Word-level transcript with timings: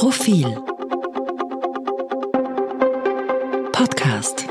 Profil 0.00 0.46
Podcast 3.70 4.46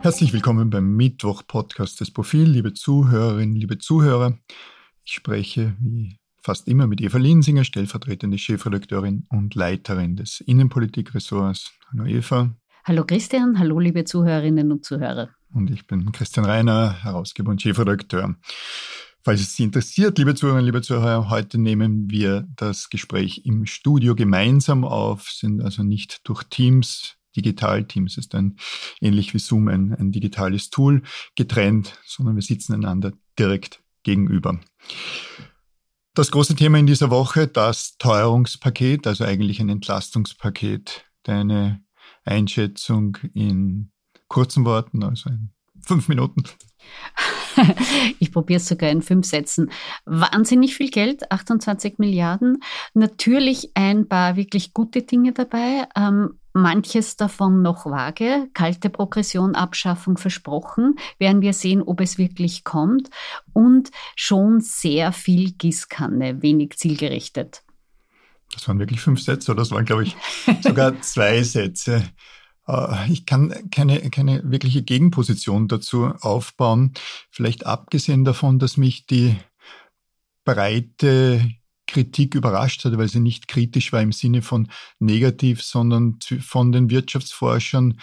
Herzlich 0.00 0.32
willkommen 0.32 0.70
beim 0.70 0.94
Mittwoch-Podcast 0.94 1.98
des 1.98 2.12
Profil, 2.12 2.44
liebe 2.44 2.72
Zuhörerinnen, 2.72 3.56
liebe 3.56 3.78
Zuhörer. 3.78 4.38
Ich 5.02 5.14
spreche 5.14 5.74
wie 5.80 6.20
fast 6.40 6.68
immer 6.68 6.86
mit 6.86 7.00
Eva 7.00 7.18
Linsinger, 7.18 7.64
stellvertretende 7.64 8.38
Chefredakteurin 8.38 9.26
und 9.28 9.56
Leiterin 9.56 10.14
des 10.14 10.40
Innenpolitikressorts. 10.40 11.72
Hallo 11.90 12.04
Eva. 12.04 12.54
Hallo 12.84 13.04
Christian, 13.04 13.58
hallo 13.58 13.80
liebe 13.80 14.04
Zuhörerinnen 14.04 14.70
und 14.70 14.84
Zuhörer. 14.84 15.30
Und 15.52 15.68
ich 15.72 15.88
bin 15.88 16.12
Christian 16.12 16.46
Reiner, 16.46 17.02
Herausgeber 17.02 17.50
und 17.50 17.60
Chefredakteur. 17.60 18.36
Falls 19.26 19.40
es 19.40 19.56
Sie 19.56 19.64
interessiert, 19.64 20.18
liebe 20.18 20.36
Zuhörerinnen, 20.36 20.66
liebe 20.66 20.82
Zuhörer, 20.82 21.28
heute 21.30 21.58
nehmen 21.58 22.08
wir 22.08 22.46
das 22.54 22.90
Gespräch 22.90 23.42
im 23.44 23.66
Studio 23.66 24.14
gemeinsam 24.14 24.84
auf, 24.84 25.30
sind 25.30 25.62
also 25.62 25.82
nicht 25.82 26.20
durch 26.28 26.44
Teams, 26.44 27.16
Digital 27.34 27.84
Teams 27.88 28.18
ist 28.18 28.36
ein 28.36 28.56
ähnlich 29.00 29.34
wie 29.34 29.40
Zoom 29.40 29.66
ein, 29.66 29.92
ein 29.94 30.12
digitales 30.12 30.70
Tool 30.70 31.02
getrennt, 31.34 31.98
sondern 32.06 32.36
wir 32.36 32.42
sitzen 32.42 32.74
einander 32.74 33.14
direkt 33.36 33.82
gegenüber. 34.04 34.60
Das 36.14 36.30
große 36.30 36.54
Thema 36.54 36.78
in 36.78 36.86
dieser 36.86 37.10
Woche, 37.10 37.48
das 37.48 37.96
Teuerungspaket, 37.98 39.08
also 39.08 39.24
eigentlich 39.24 39.58
ein 39.58 39.70
Entlastungspaket. 39.70 41.04
Deine 41.24 41.82
Einschätzung 42.24 43.18
in 43.34 43.90
kurzen 44.28 44.64
Worten, 44.64 45.02
also 45.02 45.30
in 45.30 45.50
fünf 45.80 46.06
Minuten. 46.06 46.44
ich 48.18 48.32
probiere 48.32 48.58
es 48.58 48.68
sogar 48.68 48.90
in 48.90 49.02
fünf 49.02 49.26
Sätzen. 49.26 49.70
Wahnsinnig 50.04 50.76
viel 50.76 50.90
Geld, 50.90 51.30
28 51.30 51.98
Milliarden. 51.98 52.62
Natürlich 52.94 53.70
ein 53.74 54.08
paar 54.08 54.36
wirklich 54.36 54.72
gute 54.72 55.02
Dinge 55.02 55.32
dabei. 55.32 55.86
Ähm, 55.96 56.38
manches 56.52 57.16
davon 57.16 57.62
noch 57.62 57.86
vage. 57.86 58.48
Kalte 58.54 58.90
Progression, 58.90 59.54
Abschaffung 59.54 60.16
versprochen. 60.16 60.96
Werden 61.18 61.42
wir 61.42 61.52
sehen, 61.52 61.82
ob 61.82 62.00
es 62.00 62.18
wirklich 62.18 62.64
kommt. 62.64 63.10
Und 63.52 63.90
schon 64.14 64.60
sehr 64.60 65.12
viel 65.12 65.52
Gießkanne, 65.52 66.42
wenig 66.42 66.76
zielgerichtet. 66.76 67.62
Das 68.52 68.66
waren 68.68 68.78
wirklich 68.78 69.00
fünf 69.00 69.20
Sätze, 69.20 69.50
oder 69.50 69.60
das 69.60 69.70
waren, 69.70 69.84
glaube 69.84 70.04
ich, 70.04 70.16
sogar 70.62 71.00
zwei 71.02 71.42
Sätze. 71.42 72.04
Äh, 72.66 73.12
ich 73.12 73.26
kann 73.26 73.70
keine, 73.70 74.10
keine 74.10 74.42
wirkliche 74.44 74.82
Gegenposition 74.82 75.68
dazu 75.68 76.06
aufbauen. 76.20 76.92
Vielleicht 77.30 77.66
abgesehen 77.66 78.24
davon, 78.24 78.58
dass 78.58 78.76
mich 78.76 79.06
die 79.06 79.36
breite 80.44 81.50
Kritik 81.86 82.34
überrascht 82.34 82.84
hat, 82.84 82.96
weil 82.98 83.08
sie 83.08 83.20
nicht 83.20 83.48
kritisch 83.48 83.92
war 83.92 84.02
im 84.02 84.12
Sinne 84.12 84.42
von 84.42 84.68
negativ, 84.98 85.62
sondern 85.62 86.18
von 86.40 86.72
den 86.72 86.90
Wirtschaftsforschern 86.90 88.00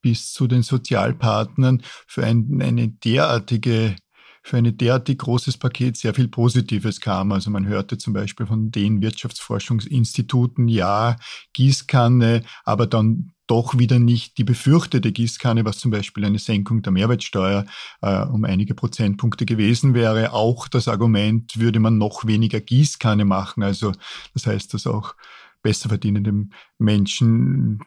bis 0.00 0.32
zu 0.32 0.46
den 0.46 0.62
Sozialpartnern 0.62 1.82
für 2.06 2.24
ein, 2.24 2.60
eine 2.62 2.88
derartige 2.88 3.96
für 4.42 4.58
ein 4.58 4.76
derartig 4.76 5.18
großes 5.18 5.58
Paket 5.58 5.96
sehr 5.96 6.14
viel 6.14 6.28
Positives 6.28 7.00
kam. 7.00 7.32
Also 7.32 7.50
man 7.50 7.66
hörte 7.66 7.98
zum 7.98 8.12
Beispiel 8.12 8.46
von 8.46 8.70
den 8.70 9.02
Wirtschaftsforschungsinstituten, 9.02 10.68
ja, 10.68 11.16
Gießkanne, 11.52 12.44
aber 12.64 12.86
dann 12.86 13.32
doch 13.46 13.78
wieder 13.78 13.98
nicht 13.98 14.38
die 14.38 14.44
befürchtete 14.44 15.12
Gießkanne, 15.12 15.64
was 15.64 15.78
zum 15.78 15.90
Beispiel 15.90 16.24
eine 16.24 16.38
Senkung 16.38 16.82
der 16.82 16.92
Mehrwertsteuer 16.92 17.64
äh, 18.02 18.22
um 18.24 18.44
einige 18.44 18.74
Prozentpunkte 18.74 19.46
gewesen 19.46 19.94
wäre. 19.94 20.32
Auch 20.32 20.68
das 20.68 20.88
Argument, 20.88 21.58
würde 21.58 21.80
man 21.80 21.98
noch 21.98 22.26
weniger 22.26 22.60
Gießkanne 22.60 23.24
machen. 23.24 23.62
Also 23.62 23.92
das 24.34 24.46
heißt, 24.46 24.74
dass 24.74 24.86
auch 24.86 25.14
besser 25.62 25.88
verdienende 25.88 26.32
Menschen 26.78 27.80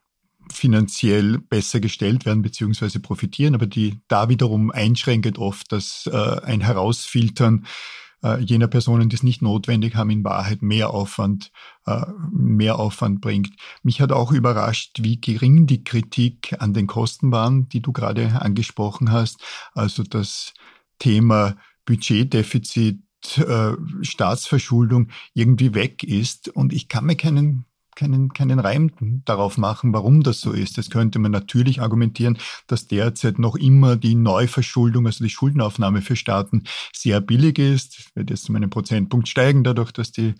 finanziell 0.51 1.37
besser 1.37 1.79
gestellt 1.79 2.25
werden 2.25 2.41
beziehungsweise 2.41 2.99
profitieren, 2.99 3.55
aber 3.55 3.67
die 3.67 3.99
da 4.07 4.29
wiederum 4.29 4.71
einschränket 4.71 5.37
oft 5.37 5.71
dass 5.71 6.09
äh, 6.11 6.41
ein 6.43 6.61
Herausfiltern 6.61 7.65
äh, 8.23 8.39
jener 8.41 8.67
Personen, 8.67 9.09
die 9.09 9.15
es 9.15 9.23
nicht 9.23 9.41
notwendig 9.41 9.95
haben, 9.95 10.09
in 10.09 10.23
Wahrheit 10.23 10.61
mehr 10.61 10.91
Aufwand, 10.91 11.51
äh, 11.85 12.05
mehr 12.31 12.79
Aufwand 12.79 13.21
bringt. 13.21 13.51
Mich 13.83 14.01
hat 14.01 14.11
auch 14.11 14.31
überrascht, 14.31 14.99
wie 15.01 15.19
gering 15.19 15.67
die 15.67 15.83
Kritik 15.83 16.55
an 16.59 16.73
den 16.73 16.87
Kosten 16.87 17.31
waren, 17.31 17.69
die 17.69 17.81
du 17.81 17.91
gerade 17.91 18.41
angesprochen 18.41 19.11
hast. 19.11 19.41
Also 19.73 20.03
das 20.03 20.53
Thema 20.99 21.55
Budgetdefizit 21.85 23.01
äh, 23.37 23.73
Staatsverschuldung 24.01 25.09
irgendwie 25.33 25.73
weg 25.73 26.03
ist. 26.03 26.49
Und 26.49 26.73
ich 26.73 26.87
kann 26.87 27.05
mir 27.05 27.15
keinen 27.15 27.65
keinen, 27.99 28.29
keinen 28.33 28.59
Reim 28.59 28.91
darauf 29.25 29.57
machen, 29.57 29.93
warum 29.93 30.23
das 30.23 30.39
so 30.39 30.51
ist. 30.51 30.77
Das 30.77 30.89
könnte 30.89 31.19
man 31.19 31.31
natürlich 31.31 31.81
argumentieren, 31.81 32.37
dass 32.67 32.87
derzeit 32.87 33.39
noch 33.39 33.55
immer 33.55 33.97
die 33.97 34.15
Neuverschuldung, 34.15 35.05
also 35.05 35.23
die 35.23 35.29
Schuldenaufnahme 35.29 36.01
für 36.01 36.15
Staaten 36.15 36.63
sehr 36.93 37.19
billig 37.19 37.59
ist. 37.59 38.15
Wird 38.15 38.29
jetzt 38.29 38.49
um 38.49 38.55
einen 38.55 38.69
Prozentpunkt 38.69 39.27
steigen, 39.27 39.63
dadurch, 39.63 39.91
dass 39.91 40.11
die 40.11 40.33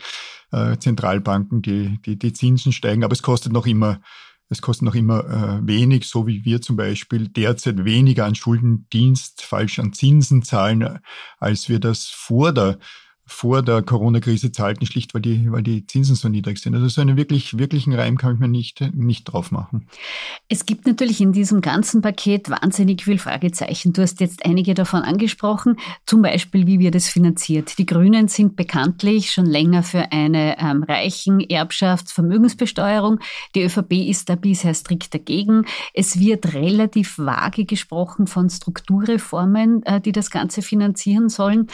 äh, 0.51 0.77
Zentralbanken 0.77 1.61
die, 1.61 1.99
die, 2.05 2.17
die 2.17 2.33
Zinsen 2.33 2.71
steigen. 2.71 3.03
Aber 3.03 3.13
es 3.13 3.21
kostet 3.21 3.51
noch 3.51 3.67
immer 3.67 3.99
es 4.51 4.63
kostet 4.63 4.85
noch 4.85 4.95
immer 4.95 5.25
äh, 5.25 5.67
wenig, 5.67 6.05
so 6.05 6.25
wie 6.25 6.43
wir 6.43 6.59
zum 6.59 6.75
Beispiel 6.75 7.27
derzeit 7.27 7.85
weniger 7.85 8.25
an 8.25 8.33
Schuldendienst, 8.33 9.43
falsch 9.43 9.77
an 9.77 9.93
Zinsen 9.93 10.41
zahlen, 10.41 10.99
als 11.37 11.69
wir 11.69 11.79
das 11.79 12.07
vor 12.07 12.51
der 12.51 12.79
vor 13.29 13.61
der 13.61 13.83
Corona-Krise 13.83 14.51
zahlten, 14.51 14.85
schlicht 14.85 15.13
weil 15.13 15.21
die, 15.21 15.51
weil 15.51 15.61
die 15.61 15.85
Zinsen 15.85 16.15
so 16.15 16.27
niedrig 16.29 16.57
sind. 16.57 16.73
Also 16.73 16.87
so 16.87 16.99
einen 16.99 17.15
wirklich, 17.15 17.57
wirklichen 17.57 17.93
Reim 17.93 18.17
kann 18.17 18.33
ich 18.33 18.39
mir 18.39 18.47
nicht, 18.47 18.81
nicht 18.93 19.25
drauf 19.25 19.51
machen. 19.51 19.87
Es 20.47 20.65
gibt 20.65 20.87
natürlich 20.87 21.21
in 21.21 21.31
diesem 21.31 21.61
ganzen 21.61 22.01
Paket 22.01 22.49
wahnsinnig 22.49 23.03
viel 23.03 23.19
Fragezeichen. 23.19 23.93
Du 23.93 24.01
hast 24.01 24.19
jetzt 24.19 24.45
einige 24.45 24.73
davon 24.73 25.03
angesprochen, 25.03 25.77
zum 26.05 26.23
Beispiel, 26.23 26.65
wie 26.65 26.79
wird 26.79 26.95
es 26.95 27.07
finanziert. 27.07 27.77
Die 27.77 27.85
Grünen 27.85 28.27
sind 28.27 28.55
bekanntlich 28.55 29.31
schon 29.31 29.45
länger 29.45 29.83
für 29.83 30.11
eine 30.11 30.57
ähm, 30.59 30.83
reichen 30.83 31.39
Erbschaftsvermögensbesteuerung. 31.39 33.19
Die 33.53 33.61
ÖVP 33.61 33.93
ist 34.09 34.29
da 34.29 34.35
bisher 34.35 34.73
strikt 34.73 35.13
dagegen. 35.13 35.65
Es 35.93 36.19
wird 36.19 36.55
relativ 36.55 37.19
vage 37.19 37.65
gesprochen 37.65 38.25
von 38.25 38.49
Strukturreformen, 38.49 39.83
äh, 39.83 40.01
die 40.01 40.11
das 40.11 40.31
Ganze 40.31 40.63
finanzieren 40.63 41.29
sollen. 41.29 41.67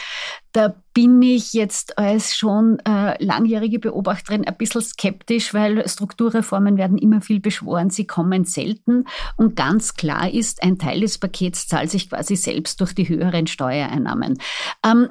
Da 0.56 0.74
bin 0.94 1.20
ich 1.20 1.52
jetzt 1.52 1.98
als 1.98 2.34
schon 2.34 2.78
äh, 2.86 3.22
langjährige 3.22 3.78
Beobachterin 3.78 4.46
ein 4.46 4.56
bisschen 4.56 4.80
skeptisch, 4.80 5.52
weil 5.52 5.86
Strukturreformen 5.86 6.78
werden 6.78 6.96
immer 6.96 7.20
viel 7.20 7.40
beschworen, 7.40 7.90
sie 7.90 8.06
kommen 8.06 8.46
selten. 8.46 9.04
Und 9.36 9.54
ganz 9.54 9.96
klar 9.96 10.32
ist, 10.32 10.62
ein 10.62 10.78
Teil 10.78 11.00
des 11.00 11.18
Pakets 11.18 11.68
zahlt 11.68 11.90
sich 11.90 12.08
quasi 12.08 12.36
selbst 12.36 12.80
durch 12.80 12.94
die 12.94 13.06
höheren 13.06 13.46
Steuereinnahmen. 13.46 14.38
Ähm, 14.82 15.10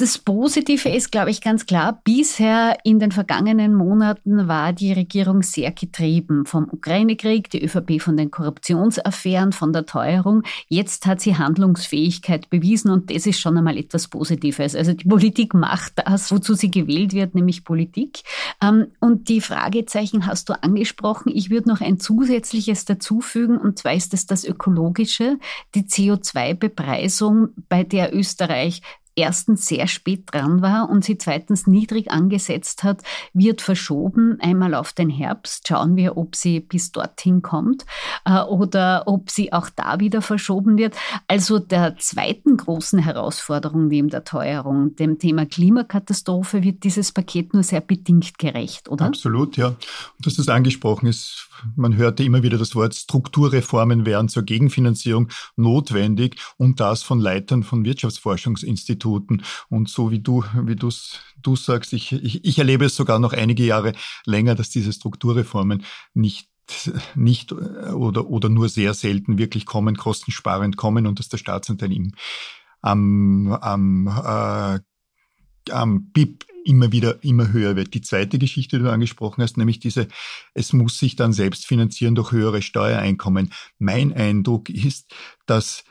das 0.00 0.16
Positive 0.16 0.88
ist, 0.88 1.12
glaube 1.12 1.30
ich, 1.30 1.42
ganz 1.42 1.66
klar, 1.66 2.00
bisher 2.04 2.78
in 2.84 2.98
den 2.98 3.12
vergangenen 3.12 3.74
Monaten 3.74 4.48
war 4.48 4.72
die 4.72 4.92
Regierung 4.92 5.42
sehr 5.42 5.72
getrieben 5.72 6.46
vom 6.46 6.68
Ukraine-Krieg, 6.70 7.50
die 7.50 7.62
ÖVP 7.62 8.00
von 8.00 8.16
den 8.16 8.30
Korruptionsaffären, 8.30 9.52
von 9.52 9.74
der 9.74 9.84
Teuerung. 9.84 10.42
Jetzt 10.68 11.04
hat 11.04 11.20
sie 11.20 11.36
Handlungsfähigkeit 11.36 12.48
bewiesen 12.48 12.90
und 12.90 13.14
das 13.14 13.26
ist 13.26 13.40
schon 13.40 13.58
einmal 13.58 13.76
etwas 13.76 14.08
Positives. 14.08 14.74
Also 14.74 14.94
die 14.94 15.06
Politik 15.06 15.52
macht 15.52 15.94
das, 15.96 16.32
wozu 16.32 16.54
sie 16.54 16.70
gewählt 16.70 17.12
wird, 17.12 17.34
nämlich 17.34 17.64
Politik. 17.64 18.22
Ähm, 18.62 18.86
und 19.00 19.28
die 19.28 19.42
Fragezeichen 19.42 20.24
hast 20.24 20.48
du 20.48 20.54
angesprochen. 20.62 21.30
Ich 21.34 21.50
würde 21.50 21.68
noch 21.68 21.82
ein 21.82 22.00
zusätzliches 22.00 22.86
dazufügen 22.86 23.58
und 23.58 23.78
zwar 23.78 23.92
ist 23.92 24.14
es 24.14 24.26
das 24.26 24.44
Ökologische, 24.44 25.38
die 25.74 25.82
CO2-Bepreisung, 25.82 27.50
bei 27.68 27.84
der 27.84 28.14
Österreich 28.14 28.80
erstens 29.14 29.66
sehr 29.66 29.86
spät 29.86 30.24
dran 30.32 30.62
war 30.62 30.88
und 30.88 31.04
sie 31.04 31.18
zweitens 31.18 31.66
niedrig 31.66 32.10
angesetzt 32.10 32.82
hat, 32.84 33.02
wird 33.32 33.60
verschoben, 33.60 34.38
einmal 34.40 34.74
auf 34.74 34.92
den 34.92 35.10
Herbst. 35.10 35.68
Schauen 35.68 35.96
wir, 35.96 36.16
ob 36.16 36.36
sie 36.36 36.60
bis 36.60 36.92
dorthin 36.92 37.42
kommt 37.42 37.84
äh, 38.24 38.40
oder 38.40 39.04
ob 39.06 39.30
sie 39.30 39.52
auch 39.52 39.68
da 39.70 40.00
wieder 40.00 40.22
verschoben 40.22 40.78
wird. 40.78 40.96
Also 41.28 41.58
der 41.58 41.96
zweiten 41.98 42.56
großen 42.56 42.98
Herausforderung 42.98 43.88
neben 43.88 44.08
der 44.08 44.24
Teuerung, 44.24 44.96
dem 44.96 45.18
Thema 45.18 45.46
Klimakatastrophe, 45.46 46.62
wird 46.62 46.84
dieses 46.84 47.12
Paket 47.12 47.54
nur 47.54 47.62
sehr 47.62 47.80
bedingt 47.80 48.38
gerecht, 48.38 48.88
oder? 48.88 49.06
Absolut, 49.06 49.56
ja. 49.56 49.68
Und 49.68 49.78
dass 50.26 50.34
das 50.34 50.48
angesprochen 50.48 51.06
ist, 51.06 51.49
man 51.76 51.96
hörte 51.96 52.24
immer 52.24 52.42
wieder 52.42 52.58
das 52.58 52.74
Wort 52.74 52.94
Strukturreformen 52.94 54.06
wären 54.06 54.28
zur 54.28 54.42
Gegenfinanzierung 54.42 55.28
notwendig 55.56 56.36
und 56.56 56.80
das 56.80 57.02
von 57.02 57.20
Leitern 57.20 57.62
von 57.62 57.84
Wirtschaftsforschungsinstituten 57.84 59.00
Instituten. 59.00 59.42
Und 59.68 59.88
so 59.88 60.10
wie 60.10 60.20
du, 60.20 60.44
wie 60.64 60.76
du's, 60.76 61.20
du 61.42 61.56
sagst, 61.56 61.92
ich, 61.92 62.12
ich, 62.12 62.44
ich 62.44 62.58
erlebe 62.58 62.84
es 62.84 62.96
sogar 62.96 63.18
noch 63.18 63.32
einige 63.32 63.64
Jahre 63.64 63.92
länger, 64.24 64.54
dass 64.54 64.70
diese 64.70 64.92
Strukturreformen 64.92 65.84
nicht 66.14 66.48
nicht 67.16 67.50
oder, 67.50 68.30
oder 68.30 68.48
nur 68.48 68.68
sehr 68.68 68.94
selten 68.94 69.38
wirklich 69.38 69.66
kommen, 69.66 69.96
kostensparend 69.96 70.76
kommen 70.76 71.08
und 71.08 71.18
dass 71.18 71.28
der 71.28 71.38
Staatsanteil 71.38 71.90
am, 72.80 73.52
am, 73.60 74.06
äh, 74.06 74.78
am 75.72 76.12
BIP 76.12 76.44
immer 76.64 76.92
wieder, 76.92 77.22
immer 77.22 77.52
höher 77.52 77.76
wird. 77.76 77.94
Die 77.94 78.00
zweite 78.00 78.38
Geschichte, 78.38 78.78
die 78.78 78.84
du 78.84 78.92
angesprochen 78.92 79.42
hast, 79.42 79.56
nämlich 79.56 79.80
diese, 79.80 80.08
es 80.54 80.72
muss 80.72 80.98
sich 80.98 81.16
dann 81.16 81.32
selbst 81.32 81.66
finanzieren 81.66 82.14
durch 82.14 82.32
höhere 82.32 82.62
Steuereinkommen. 82.62 83.52
Mein 83.78 84.12
Eindruck 84.12 84.68
ist, 84.70 85.14
dass 85.46 85.84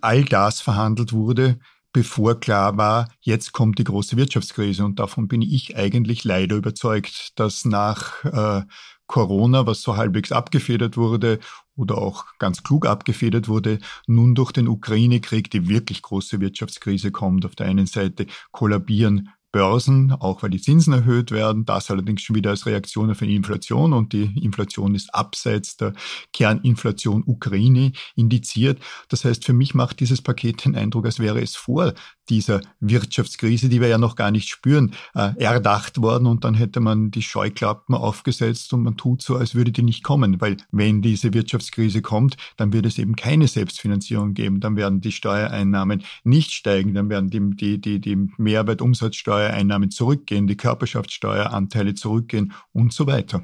all 0.00 0.24
das 0.24 0.60
verhandelt 0.60 1.12
wurde, 1.12 1.58
bevor 1.92 2.38
klar 2.38 2.76
war, 2.76 3.08
jetzt 3.20 3.52
kommt 3.52 3.78
die 3.78 3.84
große 3.84 4.16
Wirtschaftskrise. 4.16 4.84
Und 4.84 4.98
davon 4.98 5.28
bin 5.28 5.42
ich 5.42 5.76
eigentlich 5.76 6.24
leider 6.24 6.56
überzeugt, 6.56 7.38
dass 7.38 7.64
nach 7.64 8.24
äh, 8.24 8.62
Corona, 9.06 9.66
was 9.66 9.82
so 9.82 9.96
halbwegs 9.96 10.32
abgefedert 10.32 10.96
wurde 10.96 11.40
oder 11.76 11.98
auch 11.98 12.26
ganz 12.38 12.62
klug 12.62 12.86
abgefedert 12.86 13.48
wurde, 13.48 13.78
nun 14.06 14.34
durch 14.34 14.52
den 14.52 14.68
Ukraine-Krieg 14.68 15.50
die 15.50 15.68
wirklich 15.68 16.02
große 16.02 16.40
Wirtschaftskrise 16.40 17.10
kommt. 17.10 17.46
Auf 17.46 17.56
der 17.56 17.66
einen 17.66 17.86
Seite 17.86 18.26
kollabieren 18.52 19.30
Börsen, 19.52 20.12
auch 20.12 20.42
weil 20.42 20.50
die 20.50 20.60
Zinsen 20.60 20.92
erhöht 20.92 21.30
werden. 21.30 21.64
Das 21.64 21.90
allerdings 21.90 22.22
schon 22.22 22.36
wieder 22.36 22.50
als 22.50 22.66
Reaktion 22.66 23.10
auf 23.10 23.22
eine 23.22 23.32
Inflation 23.32 23.92
und 23.92 24.12
die 24.12 24.32
Inflation 24.42 24.94
ist 24.94 25.14
abseits 25.14 25.76
der 25.76 25.94
Kerninflation 26.32 27.24
Ukraine 27.26 27.92
indiziert. 28.14 28.80
Das 29.08 29.24
heißt, 29.24 29.44
für 29.44 29.52
mich 29.54 29.74
macht 29.74 30.00
dieses 30.00 30.22
Paket 30.22 30.64
den 30.64 30.76
Eindruck, 30.76 31.06
als 31.06 31.18
wäre 31.18 31.40
es 31.40 31.56
vor 31.56 31.94
dieser 32.30 32.60
Wirtschaftskrise, 32.80 33.68
die 33.68 33.80
wir 33.80 33.88
ja 33.88 33.98
noch 33.98 34.16
gar 34.16 34.30
nicht 34.30 34.48
spüren, 34.48 34.92
äh, 35.14 35.32
erdacht 35.38 36.02
worden 36.02 36.26
und 36.26 36.44
dann 36.44 36.54
hätte 36.54 36.80
man 36.80 37.10
die 37.10 37.22
Scheuklappen 37.22 37.94
aufgesetzt 37.94 38.72
und 38.72 38.82
man 38.82 38.96
tut 38.96 39.22
so, 39.22 39.36
als 39.36 39.54
würde 39.54 39.72
die 39.72 39.82
nicht 39.82 40.04
kommen, 40.04 40.40
weil 40.40 40.56
wenn 40.70 41.02
diese 41.02 41.32
Wirtschaftskrise 41.34 42.02
kommt, 42.02 42.36
dann 42.56 42.72
wird 42.72 42.86
es 42.86 42.98
eben 42.98 43.16
keine 43.16 43.48
Selbstfinanzierung 43.48 44.34
geben, 44.34 44.60
dann 44.60 44.76
werden 44.76 45.00
die 45.00 45.12
Steuereinnahmen 45.12 46.04
nicht 46.24 46.52
steigen, 46.52 46.94
dann 46.94 47.08
werden 47.08 47.30
die, 47.30 47.40
die, 47.56 47.80
die, 47.80 48.00
die 48.00 48.28
Mehrwertumsatzsteuer 48.36 49.38
Steuereinnahmen 49.38 49.90
zurückgehen, 49.90 50.46
die 50.46 50.56
Körperschaftssteueranteile 50.56 51.94
zurückgehen 51.94 52.52
und 52.72 52.92
so 52.92 53.06
weiter. 53.06 53.42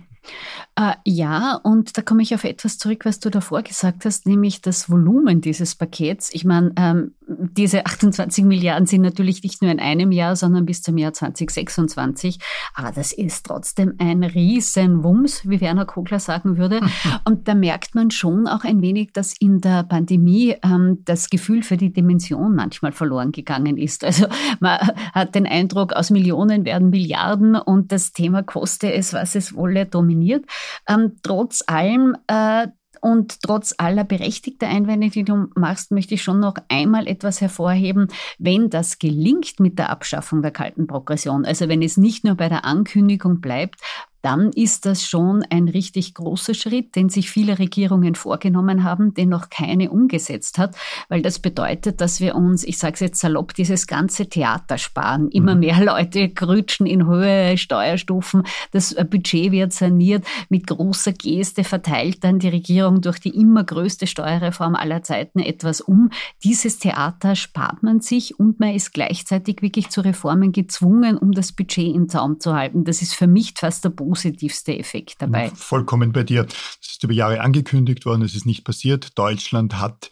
Äh, 0.76 0.94
ja, 1.04 1.60
und 1.62 1.98
da 1.98 2.02
komme 2.02 2.22
ich 2.22 2.34
auf 2.34 2.44
etwas 2.44 2.78
zurück, 2.78 3.04
was 3.04 3.20
du 3.20 3.30
davor 3.30 3.62
gesagt 3.62 4.06
hast, 4.06 4.26
nämlich 4.26 4.62
das 4.62 4.88
Volumen 4.88 5.42
dieses 5.42 5.74
Pakets. 5.74 6.32
Ich 6.32 6.44
meine, 6.44 6.72
ähm, 6.76 7.14
diese 7.52 7.86
28 7.86 8.44
Milliarden 8.44 8.86
sind 8.86 9.02
natürlich 9.02 9.42
nicht 9.42 9.62
nur 9.62 9.70
in 9.70 9.80
einem 9.80 10.12
Jahr, 10.12 10.36
sondern 10.36 10.66
bis 10.66 10.82
zum 10.82 10.98
Jahr 10.98 11.12
2026. 11.12 12.38
Aber 12.74 12.92
das 12.92 13.12
ist 13.12 13.46
trotzdem 13.46 13.94
ein 13.98 14.24
Riesenwumms, 14.24 15.48
wie 15.48 15.60
Werner 15.60 15.86
Kogler 15.86 16.18
sagen 16.18 16.56
würde. 16.56 16.80
Und 17.24 17.48
da 17.48 17.54
merkt 17.54 17.94
man 17.94 18.10
schon 18.10 18.46
auch 18.46 18.64
ein 18.64 18.82
wenig, 18.82 19.12
dass 19.12 19.34
in 19.38 19.60
der 19.60 19.82
Pandemie 19.82 20.56
ähm, 20.62 21.02
das 21.04 21.30
Gefühl 21.30 21.62
für 21.62 21.76
die 21.76 21.92
Dimension 21.92 22.54
manchmal 22.54 22.92
verloren 22.92 23.32
gegangen 23.32 23.76
ist. 23.76 24.04
Also 24.04 24.26
man 24.60 24.78
hat 25.12 25.34
den 25.34 25.46
Eindruck, 25.46 25.92
aus 25.92 26.10
Millionen 26.10 26.64
werden 26.64 26.90
Milliarden 26.90 27.56
und 27.56 27.92
das 27.92 28.12
Thema 28.12 28.42
koste 28.42 28.92
es, 28.92 29.12
was 29.12 29.34
es 29.34 29.54
wolle, 29.54 29.86
dominiert. 29.86 30.44
Ähm, 30.88 31.16
trotz 31.22 31.62
allem 31.66 32.16
äh, 32.26 32.68
und 33.04 33.42
trotz 33.42 33.74
aller 33.76 34.02
berechtigter 34.02 34.66
Einwände, 34.66 35.10
die 35.10 35.24
du 35.24 35.48
machst, 35.56 35.90
möchte 35.90 36.14
ich 36.14 36.22
schon 36.22 36.40
noch 36.40 36.54
einmal 36.68 37.06
etwas 37.06 37.42
hervorheben. 37.42 38.08
Wenn 38.38 38.70
das 38.70 38.98
gelingt 38.98 39.60
mit 39.60 39.78
der 39.78 39.90
Abschaffung 39.90 40.40
der 40.40 40.52
kalten 40.52 40.86
Progression, 40.86 41.44
also 41.44 41.68
wenn 41.68 41.82
es 41.82 41.98
nicht 41.98 42.24
nur 42.24 42.34
bei 42.34 42.48
der 42.48 42.64
Ankündigung 42.64 43.42
bleibt, 43.42 43.78
dann 44.24 44.52
ist 44.52 44.86
das 44.86 45.06
schon 45.06 45.44
ein 45.50 45.68
richtig 45.68 46.14
großer 46.14 46.54
Schritt, 46.54 46.96
den 46.96 47.10
sich 47.10 47.30
viele 47.30 47.58
Regierungen 47.58 48.14
vorgenommen 48.14 48.82
haben, 48.82 49.12
den 49.12 49.28
noch 49.28 49.50
keine 49.50 49.90
umgesetzt 49.90 50.56
hat, 50.56 50.76
weil 51.10 51.20
das 51.20 51.38
bedeutet, 51.38 52.00
dass 52.00 52.20
wir 52.20 52.34
uns, 52.34 52.64
ich 52.64 52.78
sage 52.78 52.94
es 52.94 53.00
jetzt 53.00 53.20
salopp, 53.20 53.52
dieses 53.52 53.86
ganze 53.86 54.26
Theater 54.26 54.78
sparen. 54.78 55.28
Immer 55.28 55.54
mhm. 55.54 55.60
mehr 55.60 55.84
Leute 55.84 56.30
grütschen 56.30 56.86
in 56.86 57.06
hohe 57.06 57.58
Steuerstufen, 57.58 58.44
das 58.70 58.94
Budget 58.94 59.52
wird 59.52 59.74
saniert, 59.74 60.24
mit 60.48 60.68
großer 60.68 61.12
Geste 61.12 61.62
verteilt 61.62 62.24
dann 62.24 62.38
die 62.38 62.48
Regierung 62.48 63.02
durch 63.02 63.18
die 63.18 63.36
immer 63.38 63.62
größte 63.62 64.06
Steuerreform 64.06 64.74
aller 64.74 65.02
Zeiten 65.02 65.40
etwas 65.40 65.82
um. 65.82 66.08
Dieses 66.42 66.78
Theater 66.78 67.36
spart 67.36 67.82
man 67.82 68.00
sich 68.00 68.38
und 68.38 68.58
man 68.58 68.74
ist 68.74 68.94
gleichzeitig 68.94 69.60
wirklich 69.60 69.90
zu 69.90 70.00
Reformen 70.00 70.52
gezwungen, 70.52 71.18
um 71.18 71.32
das 71.32 71.52
Budget 71.52 71.94
im 71.94 72.08
Zaum 72.08 72.40
zu 72.40 72.54
halten. 72.54 72.84
Das 72.84 73.02
ist 73.02 73.14
für 73.14 73.26
mich 73.26 73.52
fast 73.58 73.84
der 73.84 73.90
Boden 73.90 74.13
positivste 74.14 74.78
Effekt 74.78 75.16
dabei. 75.18 75.50
Vollkommen 75.50 76.12
bei 76.12 76.22
dir. 76.22 76.44
Das 76.44 76.90
ist 76.92 77.02
über 77.02 77.12
Jahre 77.12 77.40
angekündigt 77.40 78.06
worden, 78.06 78.22
es 78.22 78.36
ist 78.36 78.46
nicht 78.46 78.64
passiert. 78.64 79.18
Deutschland 79.18 79.80
hat 79.80 80.10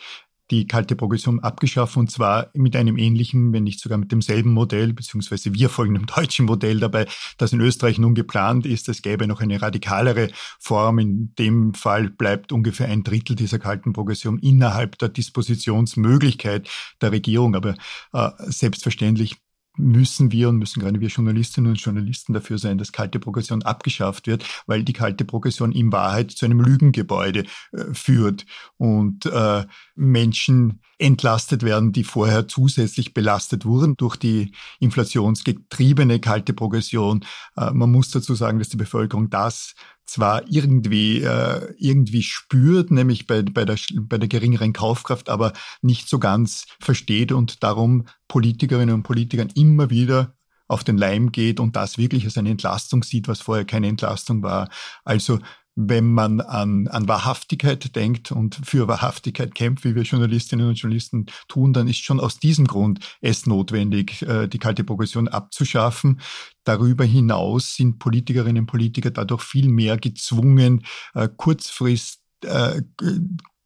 die 0.50 0.66
kalte 0.66 0.96
Progression 0.96 1.38
abgeschafft 1.38 1.96
und 1.96 2.10
zwar 2.10 2.50
mit 2.52 2.75
einem 2.75 2.99
ähnlichen, 2.99 3.52
wenn 3.52 3.62
nicht 3.62 3.78
sogar 3.81 3.96
mit 3.96 4.10
demselben 4.10 4.52
Modell, 4.52 4.93
beziehungsweise 4.93 5.54
wir 5.54 5.70
folgen 5.70 5.94
dem 5.94 6.06
deutschen 6.06 6.46
Modell 6.46 6.81
dabei, 6.81 7.06
das 7.38 7.52
in 7.52 7.60
Österreich 7.60 7.99
nun 7.99 8.16
geplant 8.16 8.66
ist. 8.66 8.88
Es 8.88 9.02
gäbe 9.02 9.28
noch 9.28 9.40
eine 9.40 9.62
radikalere 9.62 10.31
Form. 10.58 10.98
In 10.98 11.32
dem 11.38 11.72
Fall 11.75 12.10
bleibt 12.10 12.50
ungefähr 12.50 12.88
ein 12.88 13.05
Drittel 13.05 13.37
dieser 13.37 13.60
kalten 13.60 13.93
Progression 13.93 14.40
innerhalb 14.40 14.98
der 14.98 15.10
Dispositionsmöglichkeit 15.10 16.69
der 17.00 17.12
Regierung. 17.12 17.55
Aber 17.55 17.76
äh, 18.12 18.31
selbstverständlich 18.40 19.37
müssen 19.76 20.32
wir 20.32 20.48
und 20.48 20.58
müssen 20.58 20.80
gerade 20.80 21.00
wir 21.00 21.08
Journalistinnen 21.08 21.70
und 21.70 21.80
Journalisten 21.80 22.32
dafür 22.32 22.58
sein, 22.58 22.78
dass 22.78 22.92
kalte 22.92 23.19
Progression 23.19 23.62
abgeschafft 23.62 24.26
wird, 24.26 24.44
weil 24.66 24.84
die 24.84 24.92
kalte 24.92 25.24
Progression 25.24 25.72
in 25.72 25.92
Wahrheit 25.92 26.30
zu 26.30 26.44
einem 26.44 26.60
Lügengebäude 26.60 27.44
äh, 27.72 27.84
führt 27.92 28.44
und 28.76 29.26
äh, 29.26 29.64
Menschen 29.94 30.80
entlastet 30.98 31.62
werden, 31.62 31.92
die 31.92 32.04
vorher 32.04 32.46
zusätzlich 32.48 33.12
belastet 33.12 33.64
wurden 33.64 33.96
durch 33.96 34.16
die 34.16 34.52
inflationsgetriebene 34.78 36.20
kalte 36.20 36.52
Progression. 36.52 37.24
Äh, 37.56 37.72
man 37.72 37.90
muss 37.90 38.10
dazu 38.10 38.34
sagen, 38.34 38.58
dass 38.58 38.69
die 38.69 38.76
Bevölkerung 38.76 39.30
das 39.30 39.74
zwar 40.12 40.43
irgendwie, 40.47 41.23
äh, 41.23 41.75
irgendwie 41.79 42.23
spürt, 42.23 42.91
nämlich 42.91 43.26
bei, 43.26 43.43
bei, 43.43 43.64
der, 43.64 43.79
bei 44.03 44.19
der 44.19 44.29
geringeren 44.29 44.75
Kaufkraft, 44.75 45.31
aber 45.31 45.55
nicht 45.81 46.06
so 46.09 46.19
ganz 46.19 46.67
versteht 46.81 47.32
und 47.32 47.62
darum 47.62 48.06
Politikerinnen 48.29 48.94
und 48.94 49.03
Politikern 49.05 49.49
immer 49.55 49.88
wieder 49.88 50.37
auf 50.69 50.85
den 50.85 50.99
Leim 50.99 51.32
geht 51.32 51.61
und 51.61 51.76
das 51.76 51.97
wirklich 51.97 52.25
als 52.26 52.37
eine 52.37 52.50
Entlastung 52.50 53.03
sieht, 53.03 53.26
was 53.26 53.41
vorher 53.41 53.64
keine 53.64 53.88
Entlastung 53.88 54.43
war. 54.43 54.69
Also 55.05 55.38
wenn 55.74 56.12
man 56.12 56.40
an, 56.40 56.86
an 56.88 57.08
Wahrhaftigkeit 57.08 57.96
denkt 57.96 58.30
und 58.30 58.60
für 58.64 58.88
Wahrhaftigkeit 58.88 59.54
kämpft, 59.54 59.84
wie 59.84 59.94
wir 59.94 60.02
Journalistinnen 60.02 60.69
und 60.69 60.74
Journalisten 60.74 61.26
tun, 61.48 61.72
dann 61.72 61.88
ist 61.88 62.04
schon 62.04 62.20
aus 62.20 62.38
diesem 62.38 62.66
Grund 62.66 63.00
es 63.20 63.46
notwendig, 63.46 64.22
äh, 64.22 64.48
die 64.48 64.58
kalte 64.58 64.84
Progression 64.84 65.28
abzuschaffen. 65.28 66.20
Darüber 66.64 67.04
hinaus 67.04 67.74
sind 67.74 67.98
Politikerinnen 67.98 68.62
und 68.62 68.66
Politiker 68.66 69.10
dadurch 69.10 69.43
viel 69.43 69.69
mehr 69.69 69.96
gezwungen, 69.96 70.84
äh, 71.14 71.29
kurzfrist, 71.34 72.20
äh, 72.44 72.82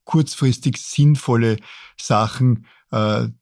kurzfristig 0.05 0.79
sinnvolle 0.79 1.57
Sachen 1.97 2.67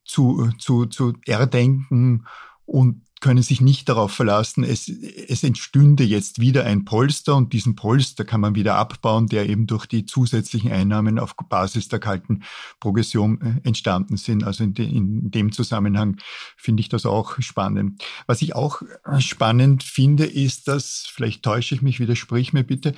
zu, 0.04 0.50
zu, 0.59 0.87
zu 0.87 1.12
erdenken 1.26 2.25
und 2.64 3.02
können 3.25 3.43
sich 3.43 3.62
nicht 3.62 3.88
darauf 3.88 4.12
verlassen, 4.12 4.64
es, 4.64 4.87
es 4.87 5.45
entstünde 5.45 6.04
jetzt 6.04 6.40
wieder 6.40 6.64
ein 6.64 6.85
Polster 6.85 7.35
und 7.35 7.54
diesen 7.54 7.75
Polster 7.75 8.23
kann 8.23 8.43
man 8.43 8.54
wieder 8.54 8.75
abbauen, 8.75 9.28
der 9.28 9.49
eben 9.49 9.66
durch 9.66 9.87
die 9.87 10.04
zusätzlichen 10.04 10.71
Einnahmen 10.71 11.19
auf 11.19 11.35
Basis 11.49 11.88
der 11.88 12.00
kalten 12.00 12.43
Progression 12.81 13.40
äh, 13.40 13.66
entstanden 13.66 14.19
sind. 14.19 14.45
Also 14.45 14.64
in, 14.64 14.75
de, 14.75 14.87
in 14.87 15.31
dem 15.31 15.52
Zusammenhang 15.52 16.19
finde 16.59 16.83
ich 16.83 16.90
das 16.90 17.07
auch 17.07 17.40
spannend. 17.40 18.04
Was 18.26 18.43
ich 18.43 18.54
auch 18.54 18.83
äh, 18.83 19.19
spannend 19.23 19.85
finde, 19.85 20.26
ist, 20.26 20.69
dass, 20.69 21.07
vielleicht 21.11 21.43
täusche 21.43 21.75
ich 21.75 21.81
mich, 21.81 22.00
widersprich 22.00 22.52
mir 22.52 22.62
bitte, 22.62 22.93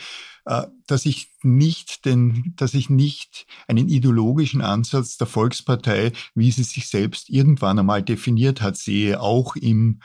äh, 0.45 0.67
dass 0.89 1.07
ich 1.07 1.31
nicht 1.43 2.05
den, 2.05 2.53
dass 2.57 2.75
ich 2.75 2.91
nicht 2.91 3.47
einen 3.69 3.89
ideologischen 3.89 4.61
Ansatz 4.61 5.19
der 5.19 5.29
Volkspartei, 5.29 6.13
wie 6.35 6.51
sie 6.51 6.65
sich 6.65 6.89
selbst 6.89 7.31
irgendwann 7.31 7.79
einmal 7.79 8.03
definiert 8.03 8.61
hat, 8.61 8.77
sehe, 8.77 9.21
auch 9.21 9.55
im 9.55 10.01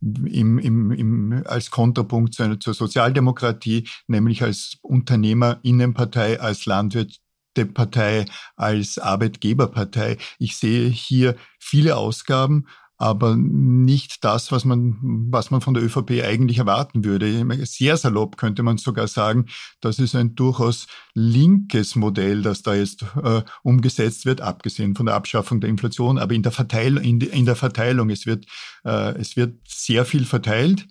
im, 0.00 0.58
im, 0.58 0.90
im, 0.90 1.42
als 1.46 1.70
Kontrapunkt 1.70 2.34
zur, 2.34 2.60
zur 2.60 2.74
Sozialdemokratie, 2.74 3.88
nämlich 4.06 4.42
als 4.42 4.78
Unternehmerinnenpartei, 4.82 6.40
als 6.40 6.66
Landwirtepartei, 6.66 8.26
als 8.56 8.98
Arbeitgeberpartei. 8.98 10.18
Ich 10.38 10.56
sehe 10.56 10.88
hier 10.88 11.36
viele 11.58 11.96
Ausgaben, 11.96 12.66
aber 12.98 13.36
nicht 13.36 14.24
das, 14.24 14.52
was 14.52 14.64
man, 14.64 14.96
was 15.30 15.50
man 15.50 15.60
von 15.60 15.74
der 15.74 15.82
ÖVP 15.82 16.22
eigentlich 16.24 16.58
erwarten 16.58 17.04
würde. 17.04 17.44
Sehr 17.66 17.96
salopp 17.96 18.36
könnte 18.36 18.62
man 18.62 18.78
sogar 18.78 19.08
sagen, 19.08 19.46
das 19.80 19.98
ist 19.98 20.14
ein 20.14 20.34
durchaus 20.34 20.86
linkes 21.14 21.96
Modell, 21.96 22.42
das 22.42 22.62
da 22.62 22.74
jetzt 22.74 23.04
äh, 23.22 23.42
umgesetzt 23.62 24.26
wird, 24.26 24.40
abgesehen 24.40 24.94
von 24.94 25.06
der 25.06 25.14
Abschaffung 25.14 25.60
der 25.60 25.70
Inflation, 25.70 26.18
aber 26.18 26.34
in 26.34 26.42
der, 26.42 26.52
Verteil 26.52 26.96
in, 26.98 27.20
in 27.20 27.44
der 27.44 27.56
Verteilung. 27.56 28.10
Es 28.10 28.26
wird, 28.26 28.46
äh, 28.84 29.14
es 29.18 29.36
wird 29.36 29.58
sehr 29.66 30.04
viel 30.04 30.24
verteilt 30.24 30.86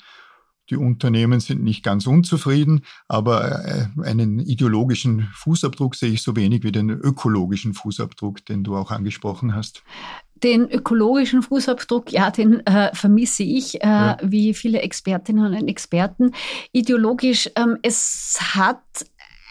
die 0.70 0.78
Unternehmen 0.78 1.40
sind 1.40 1.64
nicht 1.64 1.84
ganz 1.84 2.08
unzufrieden, 2.08 2.82
aber 3.08 3.66
äh, 3.66 3.88
einen 4.04 4.40
ideologischen 4.40 5.30
Fußabdruck 5.34 5.96
sehe 5.96 6.12
ich 6.12 6.24
so 6.24 6.36
wenig 6.36 6.64
wie 6.64 6.72
den 6.72 6.90
ökologischen 6.90 7.74
Fußabdruck, 7.74 8.44
den 8.46 8.64
du 8.64 8.76
auch 8.76 8.92
angesprochen 8.92 9.54
hast. 9.54 9.84
Den 10.44 10.70
ökologischen 10.70 11.42
Fußabdruck, 11.42 12.12
ja, 12.12 12.30
den 12.30 12.66
äh, 12.66 12.94
vermisse 12.94 13.44
ich, 13.44 13.76
äh, 13.76 13.88
ja. 13.88 14.18
wie 14.22 14.54
viele 14.54 14.82
Expertinnen 14.82 15.56
und 15.56 15.68
Experten. 15.68 16.34
Ideologisch, 16.72 17.50
ähm, 17.56 17.78
es 17.82 18.38
hat 18.54 18.82